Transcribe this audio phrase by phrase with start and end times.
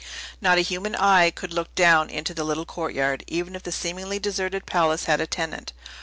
[0.41, 4.17] Not a human eye could look down into the little courtyard, even if the seemingly
[4.17, 5.73] deserted palace had a tenant.